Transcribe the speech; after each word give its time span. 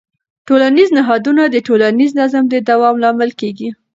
ټولنیز 0.47 0.89
نهادونه 0.97 1.43
د 1.49 1.55
ټولنیز 1.67 2.11
نظم 2.21 2.43
د 2.49 2.55
دوام 2.69 2.95
لامل 3.03 3.31
کېږي. 3.41 3.69